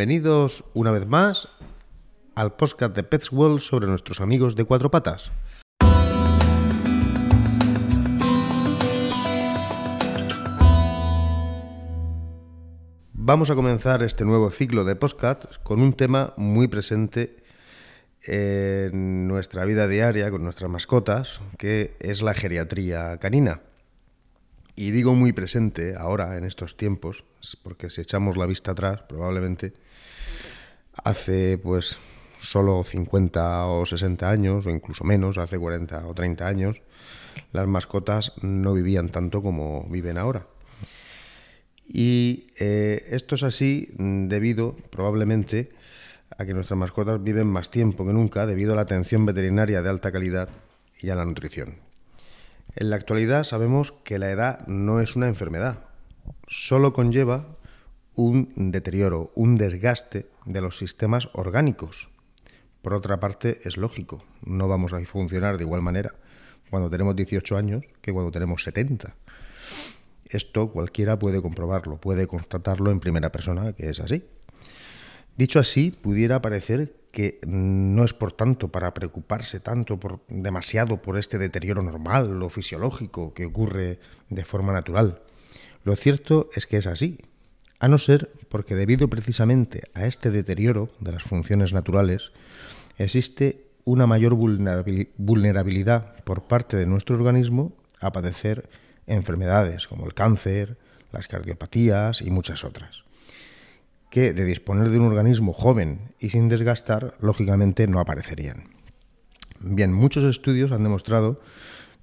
[0.00, 1.48] Bienvenidos una vez más
[2.36, 5.32] al podcast de Pets World sobre nuestros amigos de cuatro patas.
[13.12, 17.42] Vamos a comenzar este nuevo ciclo de podcast con un tema muy presente
[18.22, 23.62] en nuestra vida diaria con nuestras mascotas, que es la geriatría canina.
[24.76, 27.24] Y digo muy presente ahora, en estos tiempos,
[27.64, 29.72] porque si echamos la vista atrás, probablemente
[31.04, 31.98] hace pues
[32.40, 36.82] solo 50 o 60 años, o incluso menos, hace 40 o 30 años,
[37.52, 40.46] las mascotas no vivían tanto como viven ahora.
[41.86, 45.70] Y eh, esto es así debido, probablemente,
[46.36, 49.88] a que nuestras mascotas viven más tiempo que nunca debido a la atención veterinaria de
[49.88, 50.50] alta calidad
[51.00, 51.76] y a la nutrición.
[52.76, 55.78] En la actualidad sabemos que la edad no es una enfermedad,
[56.46, 57.57] solo conlleva
[58.18, 62.10] un deterioro, un desgaste de los sistemas orgánicos.
[62.82, 66.16] Por otra parte, es lógico, no vamos a funcionar de igual manera
[66.68, 69.14] cuando tenemos 18 años que cuando tenemos 70.
[70.24, 74.24] Esto cualquiera puede comprobarlo, puede constatarlo en primera persona que es así.
[75.36, 81.18] Dicho así, pudiera parecer que no es por tanto para preocuparse tanto por demasiado por
[81.18, 85.22] este deterioro normal o fisiológico que ocurre de forma natural.
[85.84, 87.18] Lo cierto es que es así,
[87.80, 92.32] a no ser porque debido precisamente a este deterioro de las funciones naturales,
[92.96, 98.68] existe una mayor vulnerabilidad por parte de nuestro organismo a padecer
[99.06, 100.76] enfermedades como el cáncer,
[101.12, 103.04] las cardiopatías y muchas otras,
[104.10, 108.64] que de disponer de un organismo joven y sin desgastar, lógicamente no aparecerían.
[109.60, 111.40] Bien, muchos estudios han demostrado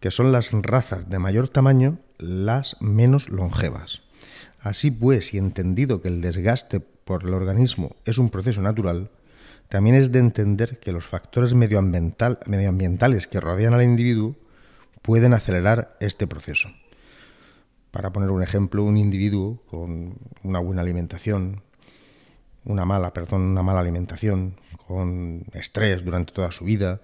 [0.00, 4.03] que son las razas de mayor tamaño las menos longevas.
[4.64, 9.10] Así pues, y entendido que el desgaste por el organismo es un proceso natural,
[9.68, 14.36] también es de entender que los factores medioambientales que rodean al individuo
[15.02, 16.70] pueden acelerar este proceso.
[17.90, 21.60] Para poner un ejemplo, un individuo con una buena alimentación,
[22.64, 24.56] una mala, perdón, una mala alimentación,
[24.86, 27.02] con estrés durante toda su vida,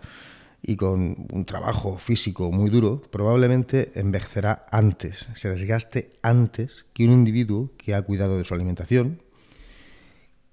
[0.63, 7.13] y con un trabajo físico muy duro, probablemente envejecerá antes, se desgaste antes que un
[7.13, 9.23] individuo que ha cuidado de su alimentación,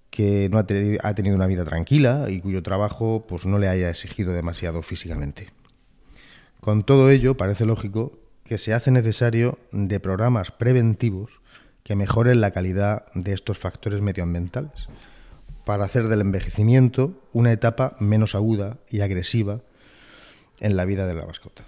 [0.10, 4.34] que no ha, tenido una vida tranquila y cuyo trabajo pues, no le haya exigido
[4.34, 5.50] demasiado físicamente.
[6.60, 11.42] Con todo ello, parece lógico que se hace necesario de programas preventivos
[11.84, 14.88] que mejoren la calidad de estos factores medioambientales,
[15.66, 19.62] para hacer del envejecimiento una etapa menos aguda y agresiva
[20.60, 21.66] en la vida de la mascota.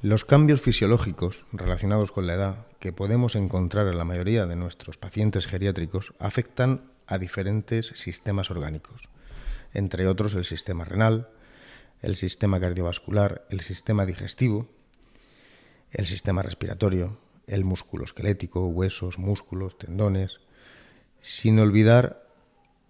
[0.00, 4.96] Los cambios fisiológicos relacionados con la edad que podemos encontrar en la mayoría de nuestros
[4.96, 9.08] pacientes geriátricos afectan a diferentes sistemas orgánicos,
[9.74, 11.28] entre otros el sistema renal,
[12.00, 14.66] el sistema cardiovascular, el sistema digestivo,
[15.92, 20.40] el sistema respiratorio, el músculo esquelético, huesos, músculos, tendones,
[21.20, 22.26] sin olvidar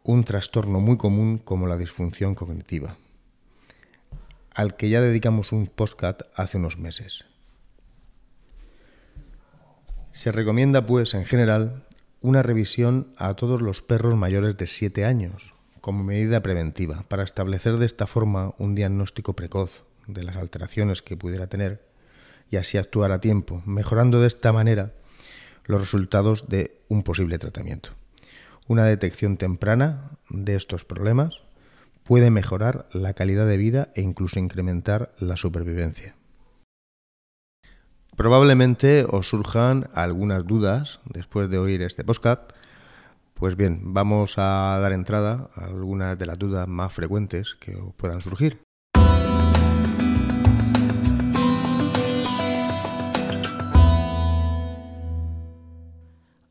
[0.02, 2.96] un trastorno muy común como la disfunción cognitiva
[4.54, 7.24] al que ya dedicamos un postcat hace unos meses.
[10.12, 11.84] Se recomienda, pues, en general,
[12.20, 17.78] una revisión a todos los perros mayores de 7 años, como medida preventiva, para establecer
[17.78, 21.82] de esta forma un diagnóstico precoz de las alteraciones que pudiera tener
[22.50, 24.92] y así actuar a tiempo, mejorando de esta manera
[25.64, 27.90] los resultados de un posible tratamiento.
[28.68, 31.42] Una detección temprana de estos problemas
[32.04, 36.14] puede mejorar la calidad de vida e incluso incrementar la supervivencia.
[38.16, 42.52] Probablemente os surjan algunas dudas después de oír este podcast.
[43.34, 47.94] Pues bien, vamos a dar entrada a algunas de las dudas más frecuentes que os
[47.94, 48.60] puedan surgir.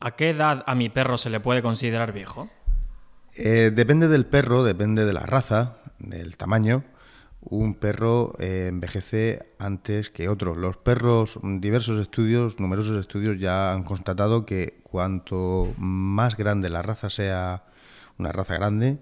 [0.04, 2.50] ¿A qué edad a mi perro se le puede considerar viejo?
[3.36, 6.84] Eh, depende del perro, depende de la raza, del tamaño.
[7.40, 10.54] Un perro eh, envejece antes que otro.
[10.56, 17.10] Los perros, diversos estudios, numerosos estudios ya han constatado que cuanto más grande la raza
[17.10, 17.64] sea,
[18.18, 19.00] una raza grande,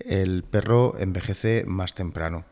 [0.00, 2.46] el perro envejece más temprano.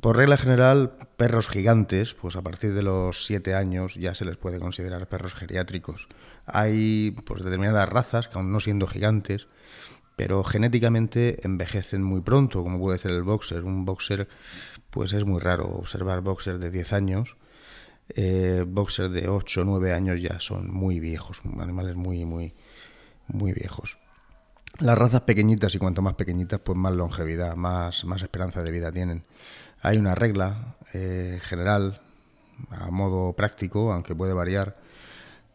[0.00, 4.36] Por regla general, perros gigantes, pues a partir de los 7 años ya se les
[4.36, 6.06] puede considerar perros geriátricos.
[6.46, 9.48] Hay pues determinadas razas que aún no siendo gigantes,
[10.18, 13.62] pero genéticamente envejecen muy pronto, como puede ser el boxer.
[13.62, 14.26] Un boxer,
[14.90, 17.36] pues es muy raro observar boxers de 10 años.
[18.08, 22.52] Eh, boxers de 8 o 9 años ya son muy viejos, animales muy, muy,
[23.28, 23.96] muy viejos.
[24.80, 28.90] Las razas pequeñitas y cuanto más pequeñitas, pues más longevidad, más, más esperanza de vida
[28.90, 29.22] tienen.
[29.82, 32.02] Hay una regla eh, general,
[32.70, 34.78] a modo práctico, aunque puede variar,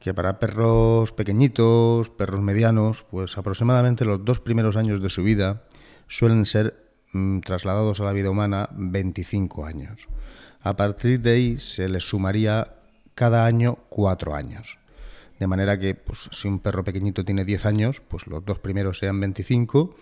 [0.04, 5.64] que para perros pequeñitos, perros medianos, pues aproximadamente los dos primeros años de su vida
[6.10, 6.76] suelen ser
[7.14, 10.10] mm, trasladados a la vida humana 25 años.
[10.62, 12.74] A partir de ahí se les sumaría
[13.16, 14.78] cada año cuatro años.
[15.40, 18.98] De manera que, pues, si un perro pequeñito tiene 10 años, pues los dos primeros
[18.98, 19.96] sean 25,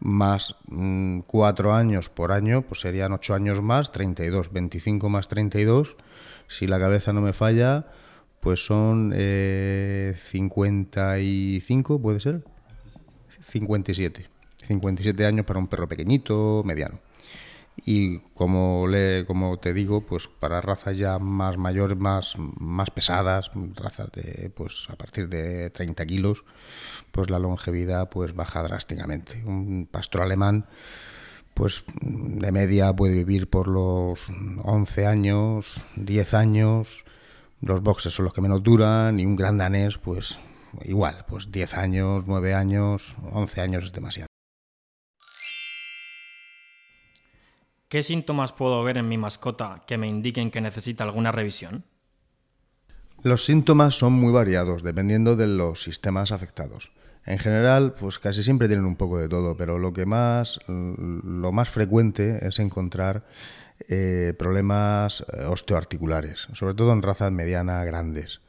[0.00, 4.52] más mm, cuatro años por año, pues serían ocho años más, 32.
[4.52, 5.96] 25 más 32,
[6.48, 7.86] si la cabeza no me falla,
[8.40, 12.44] pues son eh, 55, ¿puede ser?
[13.40, 14.26] 57.
[14.66, 17.00] 57 años para un perro pequeñito, mediano.
[17.84, 23.50] Y como, le, como te digo, pues para razas ya más mayores, más, más pesadas,
[23.74, 26.44] razas de pues a partir de 30 kilos,
[27.12, 29.42] pues la longevidad pues baja drásticamente.
[29.44, 30.66] Un pastor alemán
[31.54, 34.30] pues de media puede vivir por los
[34.62, 37.04] 11 años, 10 años,
[37.60, 40.38] los boxes son los que menos duran y un gran danés pues
[40.84, 44.28] igual, pues 10 años, 9 años, 11 años es demasiado.
[47.88, 51.84] ¿Qué síntomas puedo ver en mi mascota que me indiquen que necesita alguna revisión?
[53.22, 56.92] Los síntomas son muy variados dependiendo de los sistemas afectados.
[57.24, 61.52] En general, pues casi siempre tienen un poco de todo, pero lo que más, lo
[61.52, 63.26] más frecuente es encontrar
[63.88, 68.40] eh, problemas eh, osteoarticulares, sobre todo en razas medianas grandes.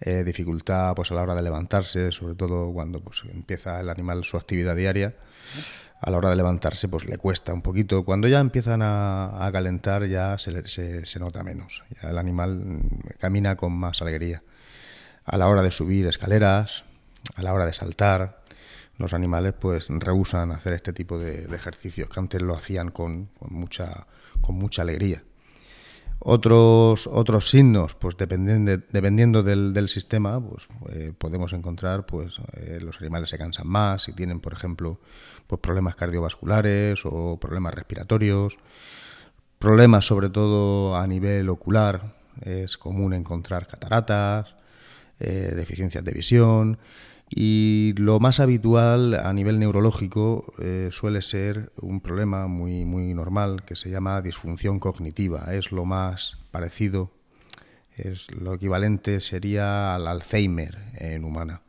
[0.00, 4.24] Eh, dificultad pues a la hora de levantarse, sobre todo cuando pues, empieza el animal
[4.24, 5.14] su actividad diaria.
[6.00, 8.04] A la hora de levantarse, pues le cuesta un poquito.
[8.04, 11.82] Cuando ya empiezan a, calentar, ya se, se, se, nota menos.
[12.02, 12.80] El animal mm,
[13.18, 14.44] camina con más alegría.
[15.24, 16.84] A la hora de subir escaleras,
[17.34, 18.37] a la hora de saltar,
[18.98, 24.06] los animales pues rehusan hacer este tipo de, ejercicios que antes lo hacían con, mucha,
[24.40, 25.22] con mucha alegría.
[26.20, 33.00] Otros, otros signos, pues dependiendo, dependiendo del, sistema, pues eh, podemos encontrar, pues eh, los
[33.00, 34.98] animales se cansan más, si tienen, por ejemplo,
[35.46, 38.58] pues problemas cardiovasculares o problemas respiratorios,
[39.60, 44.56] problemas sobre todo a nivel ocular, es común encontrar cataratas,
[45.20, 46.78] eh, deficiencias de visión,
[47.30, 53.64] y lo más habitual a nivel neurológico eh, suele ser un problema muy, muy normal
[53.64, 55.54] que se llama disfunción cognitiva.
[55.54, 57.10] Es lo más parecido,
[57.96, 61.60] es lo equivalente sería al Alzheimer en humana.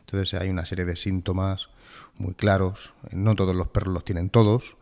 [0.00, 1.68] Entonces hay una serie de síntomas
[2.16, 2.94] muy claros.
[3.10, 4.76] No todos los perros los tienen todos,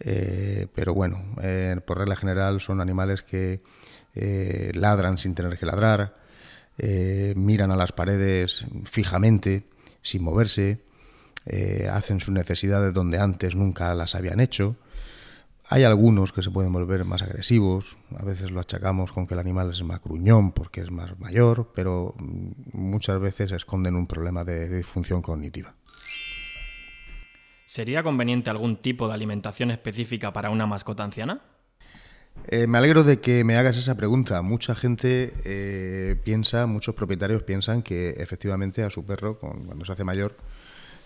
[0.00, 3.62] eh, pero bueno, eh, por regla general son animales que
[4.74, 6.23] ladran sin tener que ladrar
[6.78, 9.64] eh, miran a las paredes fijamente,
[10.02, 10.80] sin moverse,
[11.46, 14.76] eh, hacen sus necesidades donde antes nunca las habían hecho.
[15.68, 19.40] Hay algunos que se pueden volver más agresivos, a veces lo achacamos con que el
[19.40, 24.44] animal es más gruñón porque es más mayor, pero mm, muchas veces esconden un problema
[24.44, 25.74] de disfunción cognitiva.
[27.64, 31.40] ¿Sería conveniente algún tipo de alimentación específica para una mascota anciana?
[32.46, 34.42] Eh, me alegro de que me hagas esa pregunta.
[34.42, 40.04] Mucha gente eh, piensa, muchos propietarios piensan que efectivamente a su perro, cuando se hace
[40.04, 40.36] mayor,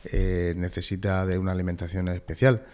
[0.04, 2.64] eh, necesita de una alimentación especial.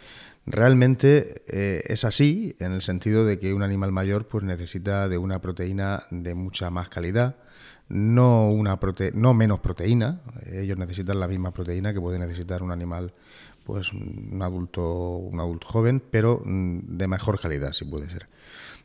[0.46, 5.40] Realmente es así, en el sentido de que un animal mayor pues, necesita de una
[5.40, 7.36] proteína de mucha más calidad,
[7.88, 8.78] no, una
[9.14, 10.20] no menos proteína.
[10.52, 13.14] Ellos necesitan la misma proteína que puede necesitar un animal
[13.64, 18.28] pues un adulto, un adulto joven, pero mm, de mejor calidad, si puede ser.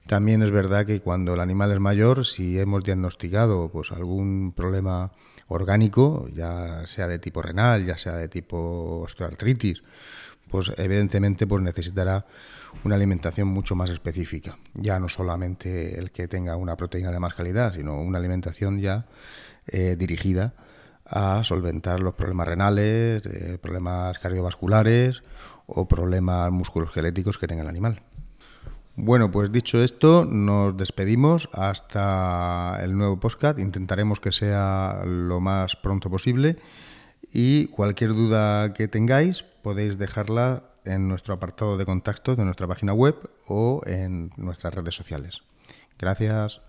[0.07, 5.12] También es verdad que cuando el animal es mayor, si hemos diagnosticado pues algún problema
[5.48, 9.83] orgánico, ya sea de tipo renal, ya sea de tipo osteoartritis,
[10.50, 12.25] pues evidentemente pues necesitará
[12.83, 14.57] una alimentación mucho más específica.
[14.74, 19.05] Ya no solamente el que tenga una proteína de más calidad, sino una alimentación ya
[19.67, 20.53] eh, dirigida
[21.10, 25.24] a solventar los problemas renales, eh, problemas cardiovasculares
[25.66, 28.01] o problemas musculoesqueléticos que tenga el animal.
[28.96, 33.58] Bueno, pues dicho esto, nos despedimos hasta el nuevo podcast.
[33.58, 36.58] Intentaremos que sea lo más pronto posible
[37.32, 42.94] y cualquier duda que tengáis podéis dejarla en nuestro apartado de contacto de nuestra página
[42.94, 43.16] web
[43.48, 45.44] o en nuestras redes sociales.
[45.98, 46.62] Gracias.